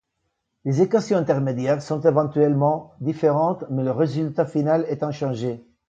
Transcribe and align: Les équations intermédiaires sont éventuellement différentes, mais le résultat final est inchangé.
Les 0.65 0.81
équations 0.81 1.19
intermédiaires 1.19 1.83
sont 1.83 2.01
éventuellement 2.01 2.95
différentes, 3.01 3.65
mais 3.69 3.83
le 3.83 3.91
résultat 3.91 4.47
final 4.47 4.83
est 4.89 5.03
inchangé. 5.03 5.63